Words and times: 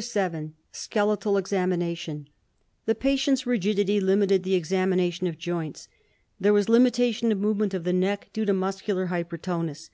7. 0.00 0.54
Skeletal 0.72 1.36
Examination: 1.38 2.26
The 2.86 2.96
patient's 2.96 3.46
rigidity 3.46 4.00
limited 4.00 4.42
the 4.42 4.56
examination 4.56 5.28
of 5.28 5.38
joints. 5.38 5.86
There 6.40 6.52
was 6.52 6.68
limitation 6.68 7.30
of 7.30 7.38
movement 7.38 7.72
of 7.72 7.84
the 7.84 7.92
neck 7.92 8.30
due 8.32 8.46
to 8.46 8.52
muscular 8.52 9.06
hypertonus. 9.10 9.90